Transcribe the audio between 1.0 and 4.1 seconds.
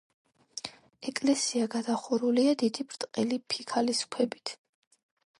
ეკლესია გადახურულია დიდი ბრტყელი ფიქალის